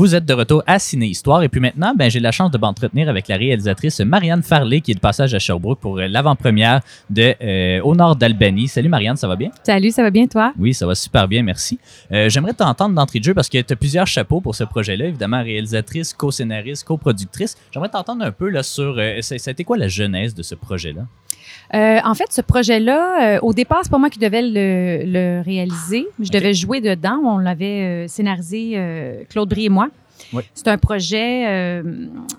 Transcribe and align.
Vous 0.00 0.14
êtes 0.14 0.24
de 0.24 0.32
retour 0.32 0.62
à 0.66 0.78
Ciné 0.78 1.08
Histoire 1.08 1.42
et 1.42 1.50
puis 1.50 1.60
maintenant, 1.60 1.92
ben, 1.94 2.10
j'ai 2.10 2.20
la 2.20 2.32
chance 2.32 2.50
de 2.50 2.56
m'entretenir 2.56 3.10
avec 3.10 3.28
la 3.28 3.36
réalisatrice 3.36 4.00
Marianne 4.00 4.42
Farley 4.42 4.80
qui 4.80 4.92
est 4.92 4.94
de 4.94 4.98
passage 4.98 5.34
à 5.34 5.38
Sherbrooke 5.38 5.78
pour 5.78 5.98
euh, 5.98 6.08
l'avant-première 6.08 6.80
de 7.10 7.34
euh, 7.42 7.82
Au 7.82 7.94
Nord 7.94 8.16
d'Albanie. 8.16 8.66
Salut 8.66 8.88
Marianne, 8.88 9.18
ça 9.18 9.28
va 9.28 9.36
bien? 9.36 9.50
Salut, 9.62 9.90
ça 9.90 10.02
va 10.02 10.08
bien 10.08 10.26
toi? 10.26 10.54
Oui, 10.58 10.72
ça 10.72 10.86
va 10.86 10.94
super 10.94 11.28
bien, 11.28 11.42
merci. 11.42 11.78
Euh, 12.12 12.30
J'aimerais 12.30 12.54
t'entendre 12.54 12.94
d'entrée 12.94 13.18
de 13.18 13.24
jeu 13.24 13.34
parce 13.34 13.50
que 13.50 13.60
tu 13.60 13.74
as 13.74 13.76
plusieurs 13.76 14.06
chapeaux 14.06 14.40
pour 14.40 14.54
ce 14.54 14.64
projet-là, 14.64 15.04
évidemment 15.04 15.42
réalisatrice, 15.42 16.14
co-scénariste, 16.14 16.84
coproductrice. 16.84 17.58
J'aimerais 17.70 17.90
t'entendre 17.90 18.24
un 18.24 18.32
peu 18.32 18.48
là, 18.48 18.62
sur, 18.62 18.96
euh, 18.96 19.20
ça 19.20 19.36
ça 19.36 19.50
a 19.50 19.52
été 19.52 19.64
quoi 19.64 19.76
la 19.76 19.88
genèse 19.88 20.34
de 20.34 20.42
ce 20.42 20.54
projet-là? 20.54 21.02
Euh, 21.74 21.98
en 22.04 22.14
fait, 22.14 22.32
ce 22.32 22.40
projet-là, 22.40 23.36
euh, 23.36 23.40
au 23.42 23.52
départ, 23.52 23.80
c'est 23.82 23.90
pas 23.90 23.98
moi 23.98 24.10
qui 24.10 24.18
devais 24.18 24.42
le, 24.42 25.04
le 25.04 25.42
réaliser. 25.42 26.06
Je 26.18 26.30
devais 26.30 26.54
jouer 26.54 26.80
dedans. 26.80 27.20
On 27.24 27.38
l'avait 27.38 28.04
euh, 28.04 28.08
scénarisé, 28.08 29.26
Claude 29.28 29.48
Brie 29.48 29.66
et 29.66 29.68
moi. 29.68 29.88
Oui. 30.32 30.42
C'est 30.54 30.68
un 30.68 30.78
projet 30.78 31.82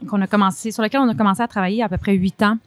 qu'on 0.07 0.21
a 0.21 0.27
commencé, 0.27 0.71
sur 0.71 0.83
lequel 0.83 1.01
on 1.01 1.09
a 1.09 1.15
commencé 1.15 1.41
à 1.41 1.47
travailler 1.47 1.77
il 1.77 1.79
y 1.79 1.81
a 1.81 1.85
à 1.85 1.89
peu 1.89 1.97
près 1.97 2.13
huit 2.13 2.41
ans. 2.43 2.57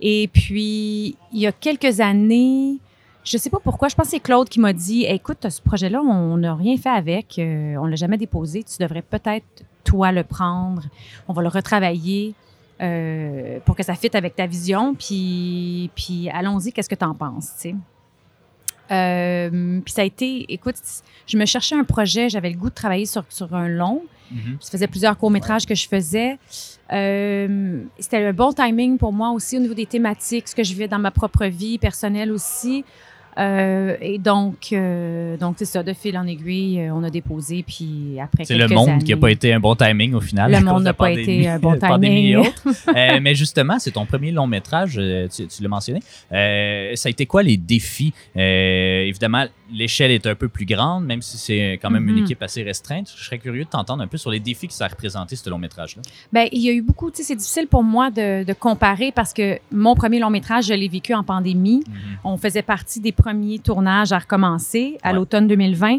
Et 0.00 0.28
puis, 0.32 1.16
il 1.32 1.40
y 1.40 1.46
a 1.46 1.52
quelques 1.52 2.00
années, 2.00 2.76
je 3.24 3.38
sais 3.38 3.48
pas 3.48 3.60
pourquoi, 3.62 3.88
je 3.88 3.94
pense 3.94 4.06
que 4.06 4.10
c'est 4.10 4.20
Claude 4.20 4.48
qui 4.48 4.60
m'a 4.60 4.72
dit 4.72 5.04
Écoute, 5.04 5.48
ce 5.48 5.62
projet-là, 5.62 6.02
on 6.02 6.36
n'a 6.36 6.54
rien 6.54 6.76
fait 6.76 6.90
avec, 6.90 7.36
on 7.38 7.86
l'a 7.86 7.96
jamais 7.96 8.18
déposé. 8.18 8.64
Tu 8.64 8.82
devrais 8.82 9.02
peut-être, 9.02 9.64
toi, 9.84 10.12
le 10.12 10.24
prendre. 10.24 10.82
On 11.28 11.32
va 11.32 11.42
le 11.42 11.48
retravailler. 11.48 12.34
Euh, 12.80 13.58
pour 13.64 13.76
que 13.76 13.82
ça 13.82 13.94
fitte 13.94 14.14
avec 14.14 14.36
ta 14.36 14.46
vision, 14.46 14.94
puis, 14.94 15.90
puis 15.94 16.28
allons-y, 16.30 16.72
qu'est-ce 16.72 16.88
que 16.88 16.94
tu 16.94 17.04
en 17.04 17.14
penses, 17.14 17.52
tu 17.54 17.70
sais? 17.70 17.74
Euh, 18.90 19.80
puis 19.84 19.92
ça 19.92 20.02
a 20.02 20.04
été, 20.04 20.44
écoute, 20.52 20.76
je 21.26 21.36
me 21.36 21.44
cherchais 21.44 21.74
un 21.74 21.84
projet, 21.84 22.28
j'avais 22.28 22.50
le 22.50 22.56
goût 22.56 22.70
de 22.70 22.74
travailler 22.74 23.06
sur, 23.06 23.24
sur 23.28 23.54
un 23.54 23.68
long. 23.68 24.02
Ça 24.60 24.72
faisait 24.72 24.88
plusieurs 24.88 25.16
courts-métrages 25.16 25.66
que 25.66 25.74
je 25.74 25.88
faisais. 25.88 26.36
Euh, 26.92 27.82
c'était 27.98 28.24
le 28.24 28.32
bon 28.32 28.52
timing 28.52 28.98
pour 28.98 29.12
moi 29.12 29.30
aussi 29.30 29.56
au 29.56 29.60
niveau 29.60 29.74
des 29.74 29.86
thématiques, 29.86 30.48
ce 30.48 30.54
que 30.54 30.64
je 30.64 30.72
vivais 30.72 30.88
dans 30.88 30.98
ma 30.98 31.12
propre 31.12 31.46
vie 31.46 31.78
personnelle 31.78 32.32
aussi. 32.32 32.84
Euh, 33.38 33.96
et 34.00 34.18
donc, 34.18 34.68
euh, 34.72 35.36
donc 35.36 35.56
c'est 35.58 35.64
ça, 35.66 35.82
de 35.82 35.92
fil 35.92 36.16
en 36.16 36.26
aiguille, 36.26 36.80
euh, 36.80 36.94
on 36.94 37.02
a 37.04 37.10
déposé, 37.10 37.62
puis 37.66 38.18
après 38.20 38.44
C'est 38.44 38.54
le 38.56 38.66
monde 38.68 39.04
qui 39.04 39.10
n'a 39.12 39.16
pas 39.18 39.30
été 39.30 39.52
un 39.52 39.60
bon 39.60 39.74
timing 39.74 40.14
au 40.14 40.20
final. 40.20 40.50
Le 40.52 40.60
monde 40.60 40.84
n'a 40.84 40.94
pas 40.94 41.10
été 41.10 41.46
un 41.48 41.58
bon 41.58 41.78
timing. 41.78 42.36
Euh, 42.88 43.18
mais 43.20 43.34
justement, 43.34 43.78
c'est 43.78 43.90
ton 43.92 44.06
premier 44.06 44.30
long 44.30 44.46
métrage, 44.46 45.00
tu, 45.34 45.46
tu 45.46 45.62
l'as 45.62 45.68
mentionné. 45.68 46.00
Ça 46.30 47.08
a 47.08 47.10
été 47.10 47.26
quoi 47.26 47.42
les 47.42 47.56
défis? 47.56 48.12
Évidemment, 48.34 49.44
l'échelle 49.72 50.10
est 50.12 50.26
un 50.26 50.34
peu 50.34 50.48
plus 50.48 50.64
grande, 50.64 51.04
même 51.04 51.22
si 51.22 51.38
c'est 51.38 51.78
quand 51.82 51.90
même 51.90 52.08
une 52.08 52.16
Mhm. 52.16 52.22
équipe 52.22 52.42
assez 52.42 52.62
restreinte. 52.62 53.12
Je 53.16 53.24
serais 53.24 53.38
curieux 53.38 53.64
de 53.64 53.68
t'entendre 53.68 54.02
un 54.02 54.06
peu 54.06 54.16
sur 54.16 54.30
les 54.30 54.40
défis 54.40 54.68
que 54.68 54.72
ça 54.74 54.84
a 54.86 54.88
représenté, 54.88 55.36
ce 55.36 55.50
long 55.50 55.58
métrage-là. 55.58 56.02
Ben, 56.32 56.48
il 56.52 56.60
y 56.62 56.68
a 56.68 56.72
eu 56.72 56.82
beaucoup, 56.82 57.10
tu 57.10 57.18
sais, 57.18 57.22
c'est 57.24 57.36
difficile 57.36 57.66
pour 57.66 57.82
moi 57.82 58.10
de, 58.10 58.44
de 58.44 58.52
comparer 58.52 59.12
parce 59.12 59.32
que 59.32 59.58
mon 59.72 59.94
premier 59.94 60.18
long 60.20 60.30
métrage, 60.30 60.66
je 60.66 60.74
l'ai 60.74 60.88
vécu 60.88 61.14
en 61.14 61.22
pandémie. 61.24 61.82
On 62.24 62.36
faisait 62.36 62.62
partie 62.62 63.00
des 63.00 63.12
premiers 63.26 63.58
tournages 63.58 64.12
à 64.12 64.18
recommencer 64.18 64.98
à 65.02 65.08
Ouais. 65.10 65.16
l'automne 65.16 65.48
2020. 65.48 65.98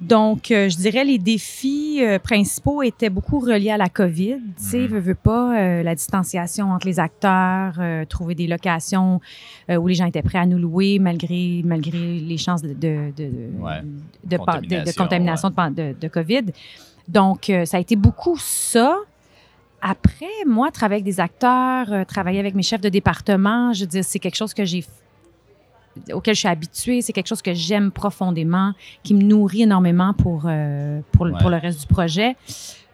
Donc, 0.00 0.50
euh, 0.50 0.68
je 0.70 0.76
dirais 0.78 1.04
les 1.04 1.18
défis 1.18 1.98
euh, 2.02 2.18
principaux 2.18 2.82
étaient 2.82 3.10
beaucoup 3.10 3.38
reliés 3.38 3.70
à 3.70 3.76
la 3.76 3.88
COVID. 3.88 4.38
Tu 4.56 4.64
sais, 4.64 4.78
Mhm. 4.80 4.86
veux, 4.88 4.98
veux 4.98 5.14
pas, 5.14 5.56
euh, 5.60 5.82
la 5.84 5.94
distanciation 5.94 6.72
entre 6.72 6.86
les 6.86 6.98
acteurs, 6.98 7.74
trouver 8.08 8.34
des 8.34 8.48
locations 8.48 9.20
où 9.68 9.86
les 9.86 9.94
gens 9.94 10.06
étaient 10.06 10.22
prêts 10.22 10.38
à 10.38 10.46
nous 10.46 10.58
louer 10.58 10.98
malgré, 10.98 11.60
malgré 11.64 12.18
les 12.18 12.38
chances 12.38 12.62
de, 12.62 12.72
de, 12.72 13.12
de, 13.16 13.30
Ouais. 13.60 13.82
de, 14.24 14.36
pa- 14.38 14.60
de- 14.60 14.84
de 14.88 14.92
Contamination, 14.96 15.50
de, 15.50 16.08
COVID. 16.08 16.46
Donc, 17.06 17.52
ça 17.64 17.76
a 17.76 17.80
été 17.80 17.94
beaucoup 17.94 18.36
ça. 18.38 18.96
Après, 19.82 20.26
moi, 20.46 20.70
travailler 20.72 21.02
avec 21.02 21.04
des 21.14 21.20
acteurs, 21.20 22.04
travailler 22.06 22.40
avec 22.40 22.54
mes 22.56 22.62
chefs 22.64 22.80
de 22.80 22.88
département, 22.88 23.72
je 23.72 23.82
veux 23.82 23.86
dire, 23.86 24.04
c'est 24.04 24.18
quelque 24.18 24.36
chose 24.36 24.52
que 24.54 24.64
j'ai 24.64 24.84
auquel 26.12 26.34
je 26.34 26.40
suis 26.40 26.48
habituée, 26.48 27.02
c'est 27.02 27.12
quelque 27.12 27.28
chose 27.28 27.42
que 27.42 27.54
j'aime 27.54 27.90
profondément, 27.90 28.72
qui 29.02 29.14
me 29.14 29.22
nourrit 29.22 29.62
énormément 29.62 30.14
pour, 30.14 30.42
euh, 30.46 31.00
pour, 31.12 31.24
le- 31.24 31.32
Ouais. 31.32 31.40
pour 31.40 31.50
le 31.50 31.56
reste 31.56 31.80
du 31.80 31.86
projet. 31.86 32.36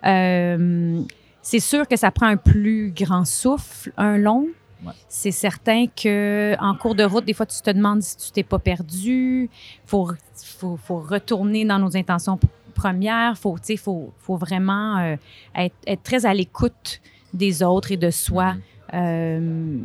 Euh, 0.05 1.01
c'est 1.43 1.61
sûr 1.61 1.87
que 1.89 1.97
ça 1.97 2.11
prend 2.11 2.27
un 2.27 2.37
plus 2.37 2.93
grand 2.95 3.25
souffle, 3.25 3.93
un 3.97 4.17
long. 4.19 4.47
Ouais. 4.85 4.93
C'est 5.09 5.31
certain 5.31 5.87
que 5.87 6.55
en 6.61 6.75
cours 6.75 6.95
de 6.95 7.03
route, 7.05 7.25
des 7.25 7.33
fois, 7.33 7.47
tu 7.47 7.61
te 7.61 7.71
demandes 7.71 8.03
si 8.03 8.17
tu 8.17 8.31
t'es 8.33 8.43
pas 8.43 8.59
perdu. 8.59 9.49
Faut, 9.87 10.11
faut, 10.59 10.77
faut 10.77 10.99
retourner 10.99 11.65
dans 11.65 11.79
nos 11.79 11.97
intentions 11.97 12.39
premières. 12.75 13.39
Faut, 13.39 13.57
faut, 13.79 14.13
faut 14.19 14.37
vraiment 14.37 14.99
euh, 14.99 15.17
être, 15.55 15.75
être 15.87 16.03
très 16.03 16.27
à 16.27 16.35
l'écoute 16.35 17.01
des 17.33 17.63
autres 17.63 17.93
et 17.93 17.97
de 17.97 18.11
soi. 18.11 18.53
Mhm. 18.55 18.61
Euh, 18.95 19.79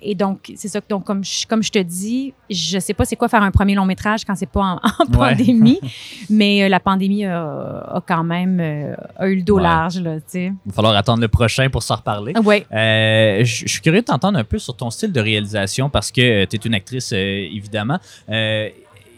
et 0.00 0.14
donc, 0.14 0.52
c'est 0.56 0.68
ça. 0.68 0.80
que- 0.80 0.86
Donc, 0.88 1.04
comme 1.04 1.24
je, 1.24 1.46
comme 1.46 1.62
je 1.62 1.70
te 1.70 1.78
dis, 1.78 2.34
je 2.50 2.78
sais 2.78 2.94
pas 2.94 3.04
c'est 3.04 3.16
quoi 3.16 3.28
faire 3.28 3.42
un 3.42 3.50
premier 3.50 3.74
long 3.74 3.84
métrage 3.86 4.24
quand 4.24 4.34
c'est 4.34 4.46
pas 4.50 4.60
en, 4.60 4.74
en 4.76 5.18
Ouais. 5.18 5.34
pandémie, 5.36 5.80
mais 6.30 6.64
euh, 6.64 6.68
la 6.68 6.80
pandémie 6.80 7.24
a, 7.24 7.40
a 7.42 8.02
quand 8.06 8.24
même 8.24 8.58
euh, 8.60 8.94
a 9.16 9.28
eu 9.28 9.36
le 9.36 9.42
dos 9.42 9.56
Ouais. 9.56 9.62
large, 9.62 9.98
là, 10.00 10.16
tu 10.16 10.22
sais. 10.28 10.44
Il 10.46 10.68
va 10.70 10.72
falloir 10.72 10.96
attendre 10.96 11.20
le 11.20 11.28
prochain 11.28 11.68
pour 11.70 11.82
s'en 11.82 11.96
reparler. 11.96 12.32
Oui. 12.44 12.64
Euh, 12.72 13.44
je 13.44 13.68
suis 13.68 13.80
curieux 13.80 14.00
de 14.00 14.06
t'entendre 14.06 14.38
un 14.38 14.44
peu 14.44 14.58
sur 14.58 14.76
ton 14.76 14.90
style 14.90 15.12
de 15.12 15.20
réalisation 15.20 15.88
parce 15.90 16.10
que 16.10 16.44
tu 16.46 16.56
es 16.56 16.60
une 16.64 16.74
actrice, 16.74 17.12
euh, 17.12 17.16
évidemment. 17.52 17.98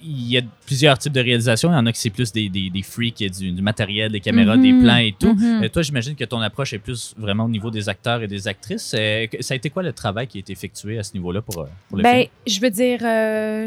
Il 0.06 0.28
y 0.28 0.36
a 0.36 0.42
plusieurs 0.66 0.98
types 0.98 1.12
de 1.14 1.20
réalisation. 1.20 1.70
Il 1.70 1.74
y 1.74 1.76
en 1.76 1.86
a 1.86 1.92
qui 1.92 1.98
c'est 2.00 2.10
plus 2.10 2.30
des, 2.30 2.50
des, 2.50 2.68
des 2.68 2.82
freaks, 2.82 3.24
du, 3.38 3.52
du 3.52 3.62
matériel, 3.62 4.12
des 4.12 4.20
caméras, 4.20 4.56
des 4.58 4.72
Mhm. 4.72 4.82
plans 4.82 4.96
et 4.98 5.14
tout. 5.18 5.32
Mhm. 5.34 5.62
Euh, 5.64 5.68
toi, 5.70 5.80
j'imagine 5.82 6.14
que 6.14 6.24
ton 6.24 6.40
approche 6.40 6.74
est 6.74 6.78
plus 6.78 7.14
vraiment 7.16 7.44
au 7.44 7.48
niveau 7.48 7.70
des 7.70 7.88
acteurs 7.88 8.22
et 8.22 8.26
des 8.26 8.46
actrices. 8.46 8.94
Euh, 8.98 9.26
ça 9.40 9.54
a 9.54 9.56
été 9.56 9.70
quoi 9.70 9.82
le 9.82 9.92
travail 9.94 10.26
qui 10.26 10.36
a 10.38 10.40
été 10.40 10.52
effectué 10.52 10.98
à 10.98 11.02
ce 11.02 11.14
niveau-là 11.14 11.40
pour, 11.40 11.58
euh, 11.62 11.66
pour 11.88 11.96
le 11.96 12.02
Ben, 12.02 12.12
film? 12.16 12.28
je 12.46 12.60
veux 12.60 12.70
dire, 12.70 12.98
euh, 13.02 13.66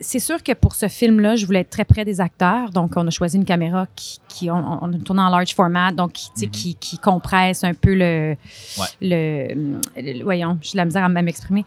c'est 0.00 0.18
sûr 0.20 0.42
que 0.42 0.52
pour 0.52 0.74
ce 0.76 0.86
film-là, 0.88 1.34
je 1.36 1.44
voulais 1.44 1.60
être 1.60 1.70
très 1.70 1.84
près 1.84 2.04
des 2.04 2.20
acteurs. 2.20 2.70
Donc, 2.70 2.92
on 2.96 3.06
a 3.06 3.10
choisi 3.10 3.36
une 3.36 3.44
caméra 3.44 3.88
qui, 3.96 4.18
qui 4.28 4.50
on, 4.50 4.92
tourné 5.04 5.22
en 5.22 5.28
large 5.30 5.54
format, 5.54 5.90
donc 5.90 6.12
qui, 6.12 6.30
Mhm. 6.46 6.50
qui, 6.50 6.74
qui 6.76 6.98
compresse 6.98 7.64
un 7.64 7.74
peu 7.74 7.94
le, 7.94 8.36
Ouais. 8.78 8.86
le, 9.00 9.72
le- 10.00 10.22
voyons, 10.22 10.56
j'ai 10.62 10.72
de 10.72 10.76
la 10.76 10.84
misère 10.84 11.04
à 11.04 11.08
m'exprimer, 11.08 11.64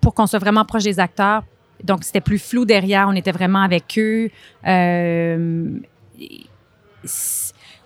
pour 0.00 0.14
qu'on 0.14 0.26
soit 0.26 0.38
vraiment 0.38 0.64
proche 0.64 0.84
des 0.84 0.98
acteurs. 0.98 1.42
Donc, 1.84 2.04
c'était 2.04 2.20
plus 2.20 2.38
flou 2.38 2.64
derrière. 2.64 3.06
On 3.08 3.14
était 3.14 3.32
vraiment 3.32 3.62
avec 3.62 3.84
eux. 3.98 4.30
Euh, 4.66 5.78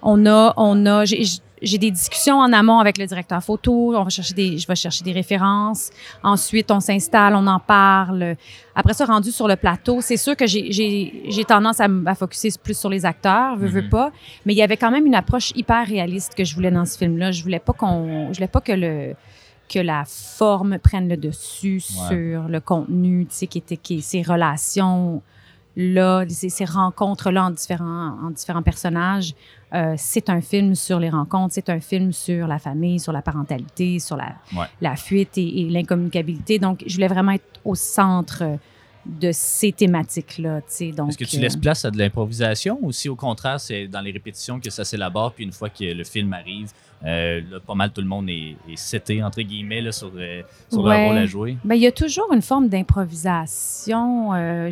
on 0.03 0.27
a, 0.27 0.53
on 0.57 0.87
a, 0.87 1.05
j'ai- 1.05 1.79
des 1.79 1.93
discussions 1.93 2.39
en 2.39 2.53
amont 2.53 2.81
avec 2.81 2.99
le 2.99 3.07
directeur 3.07 3.41
photo. 3.43 3.95
On 3.97 4.03
va 4.03 4.09
chercher 4.11 4.35
des, 4.35 4.59
je 4.59 4.67
vais 4.67 4.75
chercher 4.75 5.05
des 5.05 5.13
références. 5.13 5.91
Ensuite, 6.25 6.71
on 6.73 6.81
s'installe, 6.81 7.37
on 7.37 7.47
en 7.47 7.61
parle. 7.61 8.35
Après 8.75 8.95
ça, 8.95 9.05
rendu 9.05 9.31
sur 9.31 9.47
le 9.47 9.55
plateau, 9.55 10.01
c'est 10.01 10.17
sûr 10.17 10.35
que 10.37 10.47
j'ai- 10.47 11.45
tendance 11.47 11.79
à, 11.81 11.87
me- 11.87 12.05
à 12.09 12.15
focuser 12.17 12.49
plus 12.61 12.77
sur 12.77 12.89
les 12.91 13.05
acteurs, 13.07 13.57
veux, 13.57 13.69
veux 13.69 13.83
Mhm. 13.83 13.91
pas. 13.91 14.11
Mais 14.45 14.55
il 14.55 14.57
y 14.57 14.63
avait 14.63 14.77
quand 14.77 14.91
même 14.91 15.07
une 15.07 15.15
approche 15.15 15.53
hyper 15.55 15.87
réaliste 15.87 16.35
que 16.35 16.45
je 16.45 16.53
voulais 16.55 16.71
dans 16.73 16.85
ce 16.87 16.99
film-là. 16.99 17.31
Je 17.31 17.43
voulais 17.45 17.61
pas 17.61 17.73
qu'on, 17.75 18.33
je 18.33 18.39
voulais 18.39 18.49
pas 18.49 18.61
que 18.61 18.73
le 18.73 19.15
que 19.73 19.79
la 19.79 20.05
forme 20.07 20.79
prenne 20.79 21.09
le 21.09 21.17
dessus 21.17 21.81
sur 21.81 22.43
le 22.49 22.61
contenu, 22.61 23.27
tu 23.27 23.35
sais, 23.35 23.47
qui 23.47 23.59
était 23.59 23.77
qui, 23.77 24.03
ces 24.03 24.23
relations 24.23 25.23
là, 25.75 26.25
ces, 26.29 26.51
ces 26.51 26.67
rencontres-là 26.67 27.45
en 27.47 27.51
différents, 27.51 28.19
en 28.27 28.31
différents 28.31 28.63
personnages. 28.63 29.35
Euh, 29.73 29.95
c'est 29.97 30.29
un 30.29 30.43
film 30.43 30.75
sur 30.75 30.99
les 31.01 31.09
rencontres, 31.09 31.55
c'est 31.55 31.71
un 31.71 31.81
film 31.81 32.13
sur 32.13 32.47
la 32.47 32.59
famille, 32.59 33.01
sur 33.01 33.13
la 33.13 33.23
parentalité, 33.23 33.99
sur 33.99 34.17
la, 34.17 34.35
Ouais. 34.55 34.67
la 34.83 34.97
fuite 34.97 35.39
et, 35.39 35.63
et 35.63 35.71
l'incommunicabilité. 35.71 36.59
Donc, 36.59 36.85
je 36.87 36.93
voulais 36.95 37.09
vraiment 37.09 37.33
être 37.33 37.47
au 37.65 37.75
centre 37.75 38.43
de 39.05 39.31
ces 39.33 39.73
thématiques-là. 39.73 40.59
Est-ce 40.69 41.19
que 41.19 41.25
tu 41.25 41.37
euh, 41.37 41.41
laisses 41.41 41.57
place 41.57 41.85
à 41.85 41.91
de 41.91 41.99
l'improvisation 41.99 42.79
ou 42.83 42.93
si 42.93 43.09
au 43.09 43.17
contraire 43.17 43.59
c'est 43.59 43.89
dans 43.89 44.01
les 44.01 44.13
répétitions 44.13 44.61
que 44.61 44.71
ça 44.71 44.85
s'élabore 44.85 45.33
puis 45.33 45.45
une 45.45 45.53
fois 45.53 45.69
que 45.71 45.83
le 45.85 46.05
film 46.05 46.33
arrive, 46.33 46.71
euh, 47.05 47.41
là, 47.51 47.59
pas 47.59 47.75
mal 47.75 47.91
tout 47.91 48.01
le 48.01 48.07
monde 48.07 48.29
est, 48.31 48.57
est 48.71 48.77
seté 48.77 49.23
entre 49.25 49.43
guillemets 49.43 49.81
là, 49.81 49.91
sur, 49.91 50.13
euh, 50.17 50.43
sur 50.71 50.85
Ouais. 50.85 50.97
leur 50.99 51.09
rôle 51.09 51.19
à 51.19 51.27
jouer? 51.27 51.57
Ben, 51.65 51.75
il 51.75 51.81
y 51.83 51.87
a 51.89 51.93
toujours 51.93 52.33
une 52.33 52.43
forme 52.43 52.69
d'improvisation. 52.69 54.35
euh, 54.35 54.71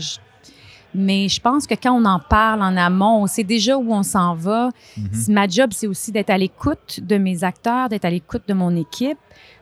mais 0.92 1.28
je 1.28 1.40
pense 1.40 1.68
que 1.68 1.74
quand 1.74 1.92
on 1.92 2.04
en 2.04 2.18
parle 2.18 2.62
en 2.62 2.76
amont, 2.76 3.22
on 3.22 3.26
sait 3.28 3.44
déjà 3.44 3.76
où 3.76 3.92
on 3.92 4.02
s'en 4.02 4.34
va. 4.34 4.70
Mhm. 4.96 5.10
Ma 5.34 5.46
job, 5.46 5.70
c'est 5.72 5.86
aussi 5.86 6.10
d'être 6.10 6.30
à 6.30 6.38
l'écoute 6.38 6.98
de 7.00 7.16
mes 7.16 7.44
acteurs, 7.44 7.88
d'être 7.88 8.04
à 8.04 8.10
l'écoute 8.10 8.42
de 8.48 8.54
mon 8.54 8.74
équipe. 8.74 9.18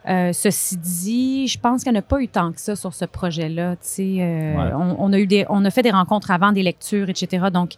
Euh, 0.08 0.32
ceci 0.32 0.76
dit, 0.78 1.48
je 1.48 1.58
pense 1.58 1.82
qu'il 1.82 1.92
n'y 1.92 1.98
en 1.98 2.00
a 2.00 2.02
pas 2.02 2.20
eu 2.22 2.28
tant 2.28 2.50
que 2.52 2.60
ça 2.60 2.74
sur 2.76 2.94
ce 2.94 3.04
projet-là. 3.04 3.76
Euh, 3.98 4.54
Ouais. 4.56 4.72
on, 4.74 4.96
on 5.04 5.12
a 5.12 5.18
eu 5.18 5.26
des, 5.26 5.44
on 5.50 5.64
a 5.64 5.70
fait 5.70 5.82
des 5.82 5.90
rencontres 5.90 6.30
avant, 6.30 6.52
des 6.52 6.62
lectures, 6.62 7.08
etc. 7.10 7.46
Donc, 7.52 7.72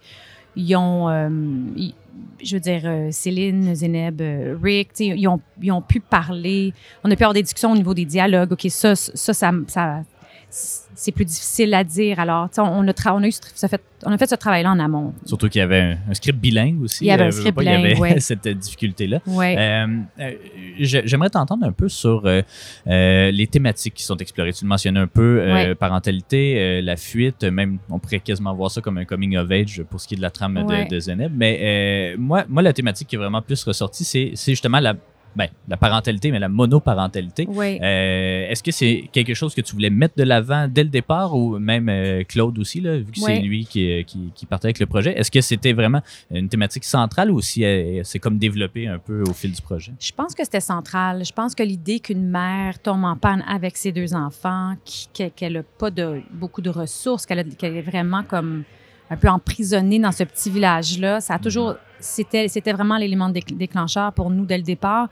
ils 0.56 0.76
ont, 0.76 1.08
euh, 1.08 1.28
ils- 1.76 1.94
je 2.42 2.56
veux 2.56 2.60
dire, 2.60 2.82
euh, 2.84 3.08
Céline, 3.10 3.74
Zéneb, 3.74 4.20
euh, 4.20 4.56
Rick, 4.62 4.90
ils 5.00 5.26
ont, 5.28 5.40
ils 5.60 5.72
ont 5.72 5.82
pu 5.82 6.00
parler. 6.00 6.72
On 7.04 7.10
a 7.10 7.16
pu 7.16 7.22
avoir 7.22 7.34
des 7.34 7.42
discussions 7.42 7.72
au 7.72 7.76
niveau 7.76 7.94
des 7.94 8.04
dialogues. 8.04 8.52
OK, 8.52 8.66
ça, 8.68 8.94
ça, 8.94 9.32
ça, 9.34 9.50
ça, 9.66 10.02
c'est 10.50 11.12
plus 11.12 11.24
difficile 11.24 11.72
à 11.74 11.84
dire. 11.84 12.18
Alors, 12.18 12.48
on, 12.58 12.62
a 12.88 12.92
on, 13.12 13.22
a 13.22 13.26
eu, 13.26 13.32
fait, 13.32 13.80
on 14.04 14.12
a 14.12 14.18
fait 14.18 14.28
ce 14.28 14.34
travail-là 14.34 14.72
en 14.72 14.78
amont. 14.78 15.14
Surtout 15.24 15.48
qu'il 15.48 15.60
y 15.60 15.62
avait 15.62 15.96
un, 16.08 16.14
script 16.14 16.38
bilingue 16.38 16.82
aussi. 16.82 17.04
Il 17.04 17.08
y 17.08 17.10
avait 17.10 17.24
un 17.24 17.30
script 17.30 17.56
bilingue, 17.56 17.84
Il 17.84 17.98
y 17.98 18.02
avait 18.02 18.20
cette 18.20 18.46
difficulté-là. 18.48 19.20
Ouais. 19.26 19.56
Euh, 19.56 19.86
euh, 20.18 20.32
J'aimerais 20.78 21.30
t'entendre 21.30 21.64
un 21.64 21.72
peu 21.72 21.88
sur 21.88 22.26
euh, 22.26 22.42
euh, 22.86 23.30
les 23.30 23.46
thématiques 23.46 23.94
qui 23.94 24.02
sont 24.02 24.16
explorées. 24.16 24.52
Tu 24.52 24.64
le 24.64 24.68
mentionnais 24.68 25.00
un 25.00 25.06
peu, 25.06 25.40
ouais. 25.40 25.74
parentalité, 25.74 26.82
la 26.82 26.96
fuite, 26.96 27.44
même 27.44 27.78
on 27.88 27.98
pourrait 27.98 28.20
quasiment 28.20 28.54
voir 28.54 28.70
ça 28.70 28.80
comme 28.80 28.98
un 28.98 29.04
coming 29.04 29.36
of 29.36 29.50
age 29.50 29.82
pour 29.88 30.00
ce 30.00 30.08
qui 30.08 30.14
est 30.14 30.16
de 30.16 30.22
la 30.22 30.30
trame 30.30 30.54
de, 30.54 30.88
de 30.88 31.00
Zeneb. 31.00 31.32
Mais 31.34 32.14
moi, 32.18 32.44
moi, 32.48 32.62
la 32.62 32.72
thématique 32.72 33.08
qui 33.08 33.14
est 33.14 33.18
vraiment 33.18 33.42
plus 33.42 33.62
ressortie, 33.64 34.04
c'est 34.04 34.34
justement 34.36 34.80
la 34.80 34.94
ben, 35.36 35.46
la 35.68 35.76
parentalité, 35.76 36.30
mais 36.32 36.38
la 36.38 36.48
monoparentalité. 36.48 37.46
Oui. 37.48 37.78
Euh, 37.80 38.48
Est-ce 38.48 38.62
que 38.62 38.70
c'est 38.72 39.08
quelque 39.12 39.34
chose 39.34 39.54
que 39.54 39.60
tu 39.60 39.72
voulais 39.74 39.90
mettre 39.90 40.14
de 40.16 40.24
l'avant 40.24 40.66
dès 40.68 40.82
le 40.82 40.88
départ 40.88 41.34
ou 41.36 41.58
même 41.58 41.88
euh, 41.88 42.24
Claude 42.24 42.58
aussi, 42.58 42.80
là, 42.80 42.96
vu 42.96 43.04
que 43.04 43.20
Oui. 43.20 43.22
c'est 43.26 43.38
lui 43.40 43.64
qui, 43.64 44.04
qui, 44.06 44.32
qui 44.34 44.46
partait 44.46 44.66
avec 44.66 44.80
le 44.80 44.86
projet? 44.86 45.16
Est-ce 45.18 45.30
que 45.30 45.40
c'était 45.40 45.72
vraiment 45.72 46.00
une 46.30 46.48
thématique 46.48 46.84
centrale 46.84 47.30
ou 47.30 47.40
si 47.40 47.64
euh, 47.64 48.00
c'est 48.04 48.18
comme 48.18 48.38
développé 48.38 48.88
un 48.88 48.98
peu 48.98 49.22
au 49.22 49.32
fil 49.32 49.52
du 49.52 49.62
projet? 49.62 49.92
Je 50.00 50.12
pense 50.12 50.34
que 50.34 50.42
c'était 50.44 50.60
central. 50.60 51.24
Je 51.24 51.32
pense 51.32 51.54
que 51.54 51.62
l'idée 51.62 52.00
qu'une 52.00 52.28
mère 52.28 52.78
tombe 52.80 53.04
en 53.04 53.16
panne 53.16 53.44
avec 53.46 53.76
ses 53.76 53.92
deux 53.92 54.14
enfants, 54.14 54.74
qu'elle 55.12 55.52
n'a 55.52 55.62
pas 55.62 55.90
de, 55.90 56.22
beaucoup 56.32 56.60
de 56.60 56.70
ressources, 56.70 57.26
qu'elle 57.26 57.38
est 57.38 57.82
vraiment 57.82 58.22
comme 58.24 58.64
un 59.10 59.16
peu 59.16 59.28
emprisonnée 59.28 59.98
dans 59.98 60.12
ce 60.12 60.24
petit 60.24 60.50
village-là, 60.50 61.20
ça 61.20 61.34
a 61.34 61.38
toujours, 61.38 61.74
c'était, 62.00 62.48
c'était 62.48 62.72
vraiment 62.72 62.96
l'élément 62.98 63.28
déc- 63.30 63.56
déclencheur 63.56 64.12
pour 64.12 64.30
nous 64.30 64.44
dès 64.46 64.56
le 64.58 64.62
départ. 64.64 65.08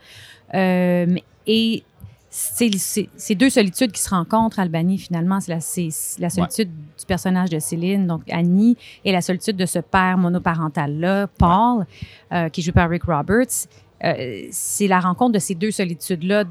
Euh, 0.53 1.15
et 1.47 1.83
c'est, 2.29 2.69
c'est- 2.77 3.09
c'est 3.17 3.35
deux 3.35 3.49
solitudes 3.49 3.91
qui 3.91 4.01
se 4.01 4.09
rencontrent, 4.09 4.59
Albanie, 4.59 4.97
finalement. 4.97 5.39
C'est 5.39 5.51
la, 5.53 5.59
c'est 5.61 5.89
la 6.19 6.29
solitude 6.29 6.69
du 6.69 7.05
personnage 7.07 7.49
de 7.49 7.59
Céline, 7.59 8.05
donc 8.07 8.21
Annie, 8.31 8.77
et 9.03 9.11
la 9.11 9.21
solitude 9.21 9.57
de 9.57 9.65
ce 9.65 9.79
père 9.79 10.17
monoparental-là, 10.17 11.27
Paul, 11.37 11.85
euh, 12.31 12.49
qui 12.49 12.61
joué 12.61 12.71
par 12.73 12.89
Rick 12.89 13.03
Roberts. 13.03 13.67
Euh, 14.03 14.43
c'est 14.51 14.87
la 14.87 14.99
rencontre 14.99 15.33
de 15.33 15.39
ces 15.39 15.55
deux 15.55 15.71
solitudes-là. 15.71 16.43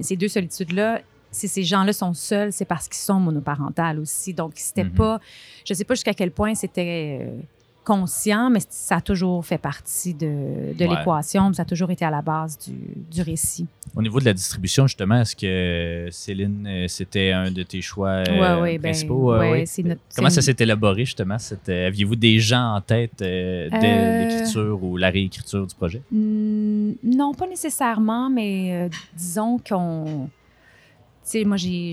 Ces 0.00 0.16
deux 0.16 0.28
solitudes-là, 0.28 1.00
si 1.30 1.48
ces 1.48 1.64
gens-là 1.64 1.92
sont 1.92 2.12
seuls, 2.14 2.52
c'est 2.52 2.64
parce 2.66 2.86
qu'ils 2.86 2.98
sont 3.02 3.18
monoparentales 3.18 3.98
aussi. 3.98 4.32
Donc, 4.34 4.52
c'était 4.56 4.84
Mhm. 4.84 4.90
pas. 4.92 5.20
Je 5.64 5.74
sais 5.74 5.84
pas 5.84 5.94
jusqu'à 5.94 6.14
quel 6.14 6.30
point 6.30 6.54
c'était 6.54 7.18
euh, 7.22 7.38
conscient, 7.86 8.50
mais 8.50 8.58
ça 8.68 8.96
a 8.96 9.00
toujours 9.00 9.46
fait 9.46 9.58
partie 9.58 10.12
de, 10.12 10.74
de 10.76 10.84
Ouais. 10.84 10.96
l'équation. 10.98 11.52
Ça 11.52 11.62
a 11.62 11.64
toujours 11.64 11.90
été 11.92 12.04
à 12.04 12.10
la 12.10 12.20
base 12.20 12.58
du, 12.58 12.74
du 13.14 13.22
récit. 13.22 13.66
Au 13.94 14.02
niveau 14.02 14.18
de 14.18 14.24
la 14.24 14.32
distribution, 14.34 14.86
justement, 14.88 15.20
est-ce 15.20 15.36
que 15.36 16.08
Céline, 16.10 16.66
euh, 16.66 16.88
c'était 16.88 17.30
un 17.30 17.50
de 17.52 17.62
tes 17.62 17.80
choix 17.80 18.08
euh, 18.28 18.56
Ouais, 18.56 18.60
ouais, 18.60 18.78
ben, 18.78 18.90
principaux? 18.90 19.36
Ouais. 19.38 19.64
c'est 19.66 19.84
notre- 19.84 20.00
Comment 20.16 20.28
ça 20.30 20.42
s'est 20.42 20.56
élaboré, 20.58 21.04
justement? 21.04 21.36
Aviez-vous 21.68 22.16
des 22.16 22.38
gens 22.40 22.74
en 22.74 22.80
tête 22.80 23.22
euh, 23.22 23.70
dès 23.80 23.94
Euh, 23.94 24.18
l'écriture 24.18 24.82
ou 24.82 24.96
la 24.96 25.08
réécriture 25.10 25.64
du 25.66 25.74
projet? 25.74 26.02
Non, 26.10 27.32
pas 27.34 27.46
nécessairement, 27.46 28.28
mais 28.28 28.72
euh, 28.72 28.88
disons 29.16 29.58
qu'on. 29.58 30.28
Tu 31.24 31.30
sais, 31.30 31.44
moi, 31.44 31.56
j'ai. 31.56 31.92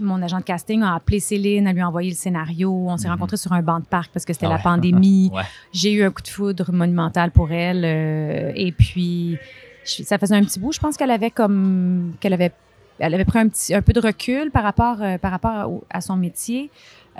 Mon 0.00 0.22
agent 0.22 0.38
de 0.38 0.42
casting 0.44 0.82
a 0.82 0.94
appelé 0.94 1.20
Céline, 1.20 1.66
a 1.66 1.72
lui 1.72 1.82
envoyé 1.82 2.10
le 2.10 2.16
scénario. 2.16 2.70
On 2.88 2.96
s'est 2.96 3.08
Mhm. 3.08 3.14
rencontrés 3.14 3.36
sur 3.36 3.52
un 3.52 3.62
banc 3.62 3.80
de 3.80 3.84
parc 3.84 4.10
parce 4.12 4.24
que 4.24 4.32
c'était 4.32 4.46
Ah 4.46 4.50
la 4.50 4.58
pandémie. 4.58 5.30
Ouais. 5.34 5.42
J'ai 5.72 5.92
eu 5.92 6.02
un 6.04 6.10
coup 6.10 6.22
de 6.22 6.28
foudre 6.28 6.72
monumental 6.72 7.30
pour 7.30 7.50
elle. 7.52 7.82
euh, 7.84 8.52
et 8.54 8.72
puis, 8.72 9.36
je- 9.84 10.02
ça 10.02 10.18
faisait 10.18 10.36
un 10.36 10.44
petit 10.44 10.58
bout. 10.60 10.72
Je 10.72 10.78
pense 10.80 10.96
qu'elle 10.96 11.10
avait 11.10 11.30
comme. 11.30 12.14
qu'elle 12.20 12.32
avait. 12.34 12.52
Elle 13.00 13.14
avait 13.14 13.24
pris 13.24 13.38
un, 13.38 13.48
petit, 13.48 13.74
un 13.74 13.82
peu 13.82 13.92
de 13.92 14.00
recul 14.00 14.50
par 14.50 14.64
rapport, 14.64 15.00
euh, 15.02 15.18
par 15.18 15.30
rapport 15.30 15.70
au- 15.70 15.84
à 15.88 16.00
son 16.00 16.16
métier. 16.16 16.68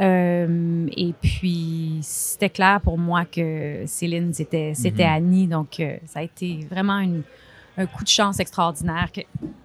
Euh, 0.01 0.87
et 0.97 1.13
puis, 1.21 1.99
c'était 2.03 2.51
clair 2.51 2.81
pour 2.81 2.99
moi 2.99 3.25
que 3.25 3.83
Céline, 3.87 4.33
c'était 4.33 4.73
c'était 4.75 5.05
Mhm. 5.07 5.13
Annie. 5.15 5.47
Donc, 5.47 5.81
euh, 5.81 5.97
ça 6.07 6.21
a 6.21 6.23
été 6.23 6.67
vraiment 6.71 6.99
une- 6.99 7.23
un 7.77 7.87
coup 7.87 8.03
de 8.05 8.09
chance 8.09 8.41
extraordinaire 8.41 9.11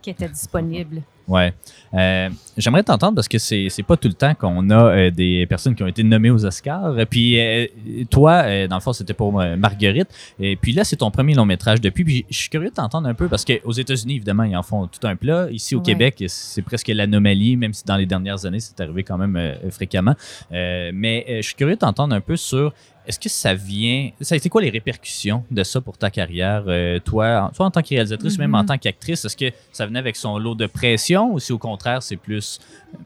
qui 0.02 0.10
était 0.10 0.30
disponible. 0.30 1.02
Ouais. 1.28 1.54
Euh, 1.94 2.30
J'aimerais 2.58 2.84
t'entendre 2.84 3.16
parce 3.16 3.28
que 3.28 3.38
c'est 3.38 3.70
pas 3.88 3.98
tout 3.98 4.08
le 4.08 4.14
temps 4.14 4.36
qu'on 4.36 4.70
a 4.70 4.76
euh, 4.86 5.12
des 5.12 5.46
personnes 5.48 5.74
qui 5.74 5.84
ont 5.84 5.88
été 5.88 6.04
nommées 6.04 6.30
aux 6.30 6.46
Oscars. 6.46 7.00
Et 7.00 7.06
Puis 7.06 7.40
euh, 7.40 7.66
toi, 8.10 8.44
euh, 8.46 8.68
dans 8.68 8.76
le 8.76 8.82
fond, 8.82 8.94
c'était 8.94 9.14
pour 9.14 9.40
euh, 9.40 9.56
Marguerite. 9.56 10.08
Et 10.40 10.56
puis 10.56 10.74
là, 10.74 10.84
c'est 10.84 10.98
ton 10.98 11.10
premier 11.12 11.34
long 11.34 11.46
métrage 11.46 11.82
depuis. 11.82 12.04
Puis 12.04 12.26
je 12.30 12.36
suis 12.38 12.50
curieux 12.50 12.70
de 12.70 12.74
t'entendre 12.76 13.08
un 13.08 13.14
peu 13.14 13.28
parce 13.28 13.46
qu'aux 13.46 13.72
États-Unis, 13.72 14.16
évidemment, 14.18 14.44
ils 14.44 14.56
en 14.58 14.64
font 14.64 14.88
tout 14.88 15.06
un 15.08 15.16
plat. 15.16 15.48
Ici 15.52 15.76
au 15.76 15.80
Ouais. 15.80 15.86
Québec, 15.86 16.24
c'est 16.28 16.62
presque 16.62 16.88
l'anomalie, 16.90 17.58
même 17.58 17.74
si 17.74 17.84
dans 17.86 17.98
les 17.98 18.06
dernières 18.06 18.46
années, 18.46 18.60
c'est 18.60 18.80
arrivé 18.82 19.04
quand 19.04 19.18
même 19.18 19.36
euh, 19.36 19.54
fréquemment. 19.72 20.16
Euh, 20.52 20.92
mais 20.94 21.26
euh, 21.30 21.38
je 21.38 21.42
suis 21.42 21.56
curieux 21.56 21.76
de 21.76 21.80
t'entendre 21.80 22.14
un 22.16 22.22
peu 22.22 22.36
sur 22.36 22.74
est-ce 23.08 23.20
que 23.20 23.30
ça 23.30 23.54
vient. 23.54 24.12
Ça 24.22 24.36
a 24.36 24.38
été 24.38 24.50
quoi 24.50 24.62
les 24.62 24.70
répercussions 24.70 25.44
de 25.52 25.64
ça 25.64 25.82
pour 25.82 25.98
ta 25.98 26.10
carrière, 26.10 26.64
euh, 26.68 27.00
toi, 27.00 27.52
en, 27.60 27.70
tant 27.72 27.82
que 27.82 27.90
réalisatrice, 27.90 28.38
même 28.38 28.56
en 28.56 28.64
tant 28.66 28.78
qu'actrice? 28.78 29.26
Est-ce 29.26 29.38
que 29.38 29.52
ça 29.72 29.86
venait 29.86 30.00
avec 30.00 30.16
son 30.16 30.38
lot 30.38 30.56
de 30.56 30.66
pression 30.68 31.34
ou 31.34 31.40
si 31.40 31.52
au 31.52 31.58
contraire, 31.58 32.02
c'est 32.04 32.16
plus. 32.18 32.60
euh, 32.94 32.98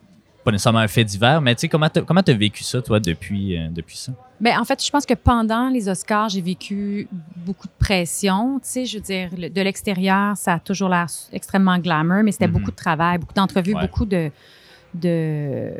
Pas 0.43 0.51
nécessairement 0.51 0.79
un 0.79 0.87
fait 0.87 1.03
divers, 1.03 1.41
mais 1.41 1.55
tu 1.55 1.61
sais, 1.61 1.67
comment 1.67 1.89
comment 2.05 2.23
t'as 2.23 2.33
vécu 2.33 2.63
ça, 2.63 2.81
toi, 2.81 2.99
depuis, 3.01 3.57
euh, 3.57 3.67
depuis 3.69 3.97
ça? 3.97 4.13
Ben, 4.39 4.57
en 4.59 4.63
fait, 4.65 4.85
je 4.85 4.89
pense 4.91 5.05
que 5.05 5.15
pendant 5.15 5.67
les 5.67 5.89
Oscars, 5.89 6.29
j'ai 6.29 6.41
vécu 6.41 7.07
beaucoup 7.35 7.67
de 7.67 7.73
pression. 7.79 8.59
Tu 8.59 8.69
sais, 8.69 8.85
je 8.85 8.97
veux 8.97 9.03
dire, 9.03 9.29
le- 9.37 9.49
de 9.49 9.61
l'extérieur, 9.61 10.37
ça 10.37 10.53
a 10.53 10.59
toujours 10.59 10.89
l'air 10.89 11.07
extrêmement 11.33 11.77
glamour, 11.79 12.21
mais 12.23 12.31
c'était 12.31 12.47
Mhm. 12.47 12.53
beaucoup 12.53 12.71
de 12.71 12.75
travail, 12.75 13.17
beaucoup 13.17 13.33
d'entrevues, 13.33 13.73
Ouais. 13.73 13.81
beaucoup 13.81 14.05
de, 14.05 14.29
de. 14.93 15.71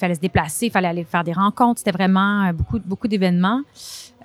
Il 0.00 0.04
fallait 0.06 0.14
se 0.14 0.20
déplacer, 0.20 0.66
il 0.66 0.70
fallait 0.72 0.88
aller 0.88 1.04
faire 1.04 1.22
des 1.24 1.34
rencontres. 1.34 1.80
C'était 1.80 1.90
vraiment 1.90 2.46
euh, 2.46 2.52
beaucoup, 2.54 2.78
beaucoup 2.78 3.06
d'événements. 3.06 3.60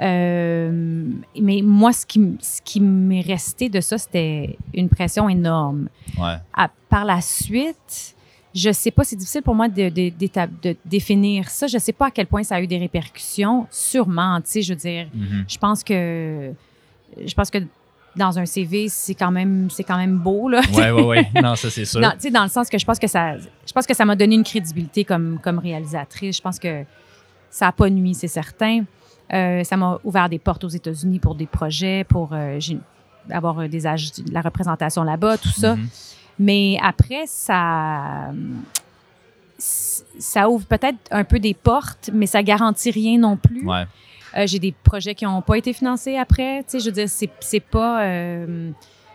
Euh, 0.01 1.03
mais 1.41 1.61
moi, 1.61 1.91
ce 1.91 2.05
qui, 2.05 2.37
ce 2.39 2.61
qui 2.61 2.79
m'est 2.79 3.19
resté 3.21 3.67
de 3.67 3.81
ça, 3.81 3.97
c'était 3.97 4.57
une 4.73 4.87
pression 4.87 5.27
énorme. 5.27 5.89
Ouais. 6.17 6.35
À- 6.53 6.69
par 6.89 7.03
la 7.03 7.19
suite, 7.19 8.15
je 8.53 8.71
sais 8.71 8.91
pas, 8.91 9.03
c'est 9.03 9.17
difficile 9.17 9.41
pour 9.41 9.53
moi 9.55 9.67
de, 9.67 9.89
de- 9.89 10.75
définir 10.85 11.49
ça. 11.49 11.67
Je 11.67 11.77
sais 11.77 11.91
pas 11.91 12.05
à 12.07 12.11
quel 12.11 12.27
point 12.27 12.43
ça 12.43 12.55
a 12.55 12.61
eu 12.61 12.67
des 12.67 12.77
répercussions. 12.77 13.67
Sûrement, 13.69 14.37
tu 14.41 14.51
sais, 14.51 14.61
je 14.61 14.71
veux 14.73 14.79
dire, 14.79 15.07
Mhm. 15.13 15.43
je 15.47 15.57
pense 15.57 15.83
que 15.83 16.53
je 17.25 17.33
pense 17.33 17.49
que 17.49 17.57
dans 18.15 18.39
un 18.39 18.45
CV, 18.45 18.87
c'est 18.89 19.15
quand 19.15 19.31
même 19.31 19.69
c'est 19.69 19.83
quand 19.83 19.97
même 19.97 20.17
beau 20.17 20.49
là. 20.49 20.61
Ouais, 20.73 20.91
ouais, 20.91 21.03
ouais. 21.03 21.29
Non, 21.41 21.55
ça, 21.55 21.69
c'est 21.69 21.85
sûr. 21.85 22.01
Sais, 22.17 22.31
dans 22.31 22.43
le 22.43 22.49
sens 22.49 22.69
que 22.69 22.77
je 22.77 22.85
pense 22.85 22.99
que 22.99 23.07
ça 23.07 23.37
je 23.37 23.73
pense 23.73 23.85
que 23.85 23.93
ça 23.93 24.05
m'a 24.05 24.15
donné 24.15 24.35
une 24.35 24.43
crédibilité 24.43 25.03
comme 25.03 25.39
comme 25.41 25.59
réalisatrice. 25.59 26.37
Je 26.37 26.41
pense 26.41 26.59
que 26.59 26.83
ça 27.49 27.67
a 27.67 27.71
pas 27.71 27.89
nuit, 27.89 28.13
c'est 28.13 28.27
certain. 28.27 28.83
Euh, 29.33 29.63
ça 29.63 29.77
m'a 29.77 29.99
ouvert 30.03 30.29
des 30.29 30.39
portes 30.39 30.63
aux 30.63 30.69
États-Unis 30.69 31.19
pour 31.19 31.35
des 31.35 31.47
projets, 31.47 32.03
pour 32.03 32.29
euh, 32.33 32.59
avoir 33.29 33.59
euh, 33.59 33.67
des 33.67 33.87
âges, 33.87 34.11
de 34.11 34.33
la 34.33 34.41
représentation 34.41 35.03
là-bas, 35.03 35.37
tout 35.37 35.49
ça. 35.49 35.75
Mhm. 35.75 35.87
Mais 36.37 36.77
après, 36.83 37.23
ça, 37.25 38.31
ça 39.57 40.49
ouvre 40.49 40.65
peut-être 40.65 40.97
un 41.11 41.23
peu 41.23 41.39
des 41.39 41.53
portes, 41.53 42.09
mais 42.13 42.27
ça 42.27 42.43
garantit 42.43 42.91
rien 42.91 43.17
non 43.17 43.37
plus. 43.37 43.65
Ouais. 43.65 43.85
Euh, 44.37 44.47
j'ai 44.47 44.59
des 44.59 44.73
projets 44.83 45.15
qui 45.15 45.25
n'ont 45.25 45.41
pas 45.41 45.57
été 45.57 45.73
financés 45.73 46.17
après. 46.17 46.63
Tu 46.63 46.71
sais, 46.71 46.79
je 46.79 46.85
veux 46.85 46.91
dire, 46.91 47.09
c'est, 47.09 47.59
pas. 47.59 48.03
euh, 48.03 48.71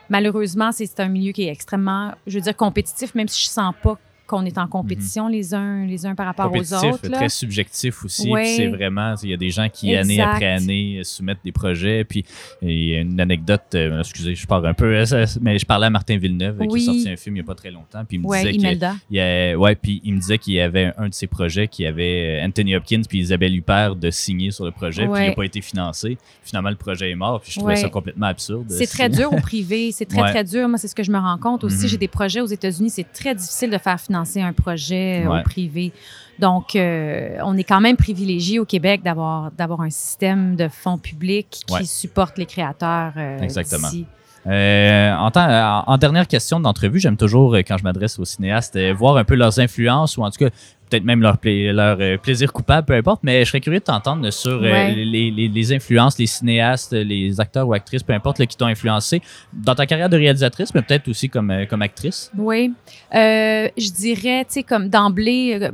malheureusement, 0.09 0.73
c'est, 0.73 0.87
c'est 0.87 1.01
un 1.01 1.09
milieu 1.09 1.33
qui 1.33 1.45
est 1.45 1.53
extrêmement, 1.53 2.13
je 2.27 2.39
veux 2.39 2.43
dire, 2.43 2.57
compétitif, 2.57 3.15
même 3.15 3.29
si 3.29 3.43
je 3.45 3.49
sens 3.49 3.75
pas 3.83 3.99
qu'on 4.31 4.45
est 4.47 4.59
en 4.59 4.69
compétition 4.69 5.27
les 5.29 5.55
uns 5.55 5.85
les 5.87 6.07
uns 6.07 6.15
par 6.15 6.27
rapport 6.27 6.53
aux 6.55 6.75
autres. 6.75 7.09
là. 7.09 7.17
très 7.19 7.29
subjectif 7.29 8.05
aussi. 8.05 8.31
C'est 8.57 8.69
vraiment, 8.69 9.15
il 9.23 9.31
y 9.31 9.35
a 9.35 9.37
des 9.37 9.51
gens 9.51 9.69
qui, 9.69 9.95
année 9.95 10.21
après 10.21 10.47
année, 10.47 11.01
soumettent 11.05 11.41
des 11.45 11.53
projets. 11.53 12.05
Puis 12.05 12.25
il 12.63 12.89
y 12.91 12.97
a 12.97 13.01
une 13.01 13.21
anecdote, 13.21 13.63
euh, 13.75 13.99
excusez, 14.01 14.35
je 14.35 14.47
parle 14.47 14.67
un 14.67 14.75
peu, 14.75 14.95
euh, 14.97 15.27
mais 15.41 15.59
je 15.59 15.67
parlais 15.67 15.87
à 15.87 15.91
Martin 15.91 16.17
Villeneuve, 16.17 16.61
euh, 16.61 16.67
Oui. 16.69 16.81
qui 16.85 16.89
a 16.89 16.93
sorti 16.93 17.09
un 17.09 17.17
film 17.17 17.37
il 17.37 17.41
n'y 17.41 17.45
a 17.45 17.47
pas 17.47 17.55
très 17.55 17.71
longtemps. 17.71 18.05
Puis 18.07 18.17
il 18.17 18.21
me 18.21 18.27
Ouais, 18.27 18.45
disait 18.45 18.55
Imelda. 18.55 18.95
il 19.11 19.17
y 19.17 19.21
a- 19.21 19.57
ouais, 19.59 19.75
puis 19.75 20.01
il 20.05 20.15
me 20.15 20.21
disait 20.21 20.39
qu'il 20.39 20.55
y 20.55 20.61
avait 20.61 20.93
un 20.97 21.09
de 21.09 21.15
ses 21.15 21.27
projets 21.27 21.67
qui 21.69 21.85
avait 21.87 22.41
euh, 22.41 22.47
Anthony 22.47 22.77
Hopkins 22.77 23.03
puis 23.09 23.19
Isabelle 23.19 23.55
Huppert 23.57 23.97
de 23.97 24.11
signer 24.11 24.51
sur 24.53 24.65
le 24.65 24.71
projet, 24.71 25.07
puis 25.09 25.23
il 25.25 25.27
n'a 25.29 25.33
pas 25.35 25.45
été 25.45 25.61
financé. 25.61 26.17
Finalement, 26.45 26.71
le 26.71 26.77
projet 26.77 27.11
est 27.11 27.15
mort, 27.17 27.41
puis 27.41 27.51
je 27.53 27.59
trouvais 27.59 27.77
ça 27.77 27.89
complètement 27.89 28.27
absurde. 28.27 28.67
C'est 28.69 28.87
très 28.87 29.09
dur 29.09 29.33
au 29.33 29.37
privé, 29.41 29.91
c'est 29.93 30.07
très, 30.07 30.31
très 30.31 30.45
dur. 30.45 30.69
Moi, 30.69 30.79
c'est 30.79 30.89
ce 30.89 30.95
que 30.95 31.03
je 31.03 31.11
me 31.11 31.19
rends 31.19 31.39
compte 31.39 31.65
aussi. 31.65 31.85
Mhm. 31.85 31.89
J'ai 31.89 31.99
des 31.99 32.09
projets 32.09 32.41
aux 32.41 32.47
États-Unis, 32.47 32.91
c'est 32.91 33.11
très 33.13 33.35
difficile 33.35 33.71
de 33.71 33.79
faire 33.79 34.01
financer 34.01 34.20
un 34.43 34.53
projet 34.53 35.25
euh, 35.25 35.31
Ouais. 35.31 35.41
au 35.41 35.43
privé. 35.43 35.93
Donc, 36.39 36.75
euh, 36.75 37.37
on 37.45 37.57
est 37.59 37.65
quand 37.65 37.81
même 37.83 37.97
privilégié 37.97 38.59
au 38.59 38.65
Québec 38.65 39.03
d'avoir, 39.03 39.51
d'avoir 39.53 39.83
un 39.83 39.91
système 39.91 40.57
de 40.57 40.69
fonds 40.69 40.97
publics 40.99 41.63
qui 41.67 41.75
Ouais. 41.75 41.85
supporte 41.85 42.39
les 42.39 42.47
créateurs 42.47 43.13
euh, 43.17 43.39
Exactement. 43.41 43.89
d'ici. 43.91 44.07
Euh, 44.47 45.13
en, 45.15 45.31
temps- 45.31 45.49
en- 45.49 45.85
en 45.87 45.99
dernière 45.99 46.27
question 46.27 46.61
d'entrevue, 46.61 46.99
j'aime 46.99 47.17
toujours, 47.17 47.55
euh, 47.55 47.59
quand 47.59 47.77
je 47.77 47.85
m'adresse 47.85 48.19
aux 48.19 48.25
cinéastes, 48.25 48.77
euh, 48.77 48.93
voir 48.97 49.17
un 49.19 49.25
peu 49.25 49.35
leurs 49.35 49.59
influences 49.61 50.17
ou 50.17 50.23
en 50.23 50.31
tout 50.31 50.39
cas 50.45 50.51
peut-être 50.89 51.05
même 51.05 51.21
leur, 51.23 51.39
pla- 51.39 51.73
leur 51.73 52.19
plaisir 52.19 52.53
coupable, 52.53 52.85
peu 52.87 52.95
importe, 52.95 53.21
mais 53.23 53.45
je 53.45 53.49
serais 53.51 53.61
curieux 53.61 53.79
de 53.79 53.85
t'entendre 53.85 54.29
sur 54.31 54.61
Ouais. 54.61 54.93
les, 54.93 55.31
les- 55.31 55.47
les 55.49 55.73
influences, 55.73 56.19
les 56.19 56.27
cinéastes, 56.27 56.93
les 56.93 57.39
acteurs 57.41 57.69
ou 57.69 57.75
actrices, 57.75 58.03
peu 58.03 58.13
importe, 58.13 58.41
là, 58.41 58.47
qui 58.47 58.57
t'ont 58.57 58.67
influencé 58.67 59.23
dans 59.53 59.77
ta 59.77 59.87
carrière 59.87 60.09
de 60.09 60.17
réalisatrice, 60.17 60.75
mais 60.75 60.83
peut-être 60.83 61.07
aussi 61.07 61.29
comme, 61.29 61.55
comme 61.69 61.83
actrice. 61.83 62.33
Oui. 62.37 62.73
Euh, 63.15 63.69
je 63.79 63.93
dirais, 63.93 64.45
tu 64.47 64.55
sais, 64.55 64.63
comme 64.65 64.89
d'emblée, 64.89 65.71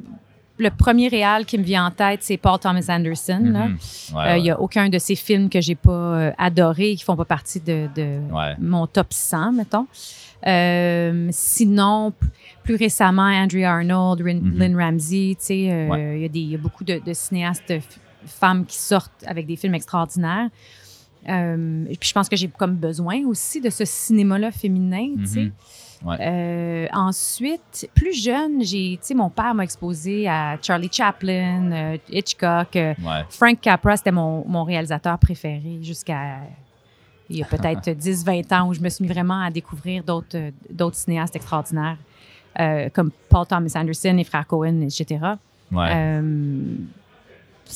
le 0.59 0.71
premier 0.71 1.09
réal 1.09 1.45
qui 1.45 1.59
me 1.59 1.63
vient 1.63 1.87
en 1.87 1.91
tête, 1.91 2.21
c'est 2.23 2.37
Paul 2.39 2.59
Thomas 2.59 2.87
Anderson. 2.89 3.41
Mhm. 3.41 3.55
Ouais, 3.55 3.61
Euh, 3.63 3.77
Il 4.13 4.17
ouais. 4.37 4.41
n'y 4.43 4.51
a 4.51 4.61
aucun 4.61 4.89
de 4.89 4.99
ces 4.99 5.15
films 5.15 5.49
que 5.51 5.61
j'ai 5.61 5.75
pas 5.75 5.91
euh, 5.91 6.33
adoré, 6.39 6.95
qui 6.97 7.05
font 7.05 7.17
pas 7.17 7.25
partie 7.27 7.61
de, 7.61 7.89
de 7.95 8.19
Ouais. 8.33 8.55
mon 8.59 8.87
top 8.87 9.09
100, 9.13 9.53
mettons. 9.53 9.87
Euh, 10.47 11.29
sinon, 11.33 12.13
plus 12.63 12.77
récemment, 12.77 13.23
Andrea 13.29 13.65
Arnold, 13.67 14.21
Rin- 14.23 14.41
Mhm. 14.41 14.59
Lynn 14.59 14.77
Ramsey, 14.77 15.35
tu 15.39 15.45
sais, 15.47 15.69
euh, 15.73 16.17
il 16.31 16.37
y, 16.37 16.51
y 16.51 16.55
a 16.55 16.59
beaucoup 16.59 16.85
de, 16.85 17.01
de 17.05 17.13
cinéastes 17.13 17.73
femmes 18.27 18.65
qui 18.67 18.77
sortent 18.79 19.25
avec 19.27 19.47
des 19.47 19.57
films 19.57 19.75
extraordinaires. 19.75 20.49
Et 21.29 21.97
puis 21.99 22.09
je 22.09 22.13
pense 22.13 22.29
que 22.29 22.37
j'ai 22.37 22.47
comme 22.49 22.77
besoin 22.77 23.25
aussi 23.27 23.61
de 23.61 23.69
ce 23.71 23.85
cinéma-là 23.85 24.53
féminin, 24.53 25.09
tu 25.19 25.27
sais. 25.27 25.53
Ouais. 26.07 26.17
Euh, 26.21 26.87
ensuite, 26.93 27.91
plus 27.95 28.13
jeune, 28.13 28.63
j'ai, 28.63 28.97
tu 29.01 29.09
sais, 29.09 29.15
mon 29.15 29.29
père 29.29 29.55
m'a 29.55 29.65
exposé 29.65 30.29
à 30.29 30.57
Charlie 30.63 30.89
Chaplin, 30.91 31.73
euh, 31.73 31.99
Hitchcock, 32.09 32.77
euh, 32.77 32.95
Ouais. 33.03 33.25
Frank 33.29 33.61
Capra, 33.61 33.97
c'était 33.97 34.13
mon, 34.13 34.47
mon 34.47 34.63
réalisateur 34.63 35.19
préféré 35.19 35.81
jusqu'à 35.83 36.39
il 37.29 37.39
y 37.39 37.43
a 37.43 37.47
peut-être 37.51 37.89
10-20 37.91 38.55
ans 38.55 38.69
où 38.69 38.75
je 38.75 38.81
me 38.81 38.89
suis 38.89 39.03
mis 39.05 39.11
vraiment 39.11 39.43
à 39.43 39.51
découvrir 39.51 40.05
d'autres 40.05 40.53
d'autres 40.71 40.97
cinéastes 40.97 41.35
extraordinaires 41.35 41.99
comme 42.95 43.11
Paul 43.29 43.47
Thomas 43.47 43.73
Anderson, 43.75 44.15
les 44.17 44.25
frères 44.25 44.47
Cohen, 44.47 44.81
etc. 44.81 45.19
Ouais. 45.73 46.21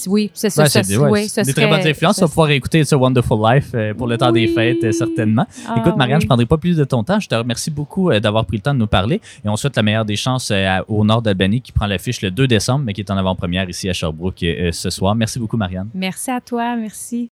Oui, 0.06 0.30
c'est 0.34 0.50
ça. 0.50 0.62
Ouais, 0.62 0.68
ça, 0.68 1.42
ouais, 1.42 1.52
très 1.52 1.66
bonnes 1.66 1.86
influences. 1.86 2.16
Ça 2.16 2.24
vas 2.24 2.28
pouvoir 2.28 2.50
écouter 2.50 2.84
ce 2.84 2.94
Wonderful 2.94 3.38
Life 3.42 3.70
euh, 3.74 3.94
pour 3.94 4.06
le 4.06 4.16
temps 4.16 4.32
des 4.32 4.46
fêtes, 4.48 4.84
euh, 4.84 4.92
certainement. 4.92 5.46
Ah, 5.68 5.76
Écoute, 5.78 5.96
Marianne, 5.96 6.16
oui. 6.16 6.22
je 6.22 6.26
ne 6.26 6.28
prendrai 6.28 6.46
pas 6.46 6.56
plus 6.56 6.76
de 6.76 6.84
ton 6.84 7.04
temps. 7.04 7.20
Je 7.20 7.28
te 7.28 7.34
remercie 7.34 7.70
beaucoup 7.70 8.10
euh, 8.10 8.20
d'avoir 8.20 8.44
pris 8.46 8.56
le 8.56 8.62
temps 8.62 8.74
de 8.74 8.78
nous 8.78 8.86
parler 8.86 9.20
et 9.44 9.48
on 9.48 9.56
souhaite 9.56 9.76
la 9.76 9.82
meilleure 9.82 10.04
des 10.04 10.16
chances 10.16 10.52
au 10.88 11.04
nord 11.04 11.22
d'Albany 11.22 11.60
qui 11.60 11.72
prend 11.72 11.86
l'affiche 11.86 12.22
le 12.22 12.30
2 12.30 12.46
décembre, 12.46 12.84
mais 12.84 12.92
qui 12.92 13.00
est 13.00 13.10
en 13.10 13.16
avant-première 13.16 13.68
ici 13.68 13.88
à 13.88 13.92
Sherbrooke 13.92 14.44
ce 14.72 14.90
soir. 14.90 15.14
Merci 15.14 15.38
beaucoup, 15.38 15.56
Marianne. 15.56 15.88
Merci 15.94 16.30
à 16.30 16.40
toi, 16.40 16.76
merci. 16.76 17.28